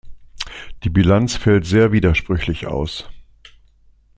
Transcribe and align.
Die 0.83 0.89
Bilanz 0.89 1.35
fällt 1.35 1.67
sehr 1.67 1.91
widersprüchlich 1.91 2.65
aus. 2.65 3.07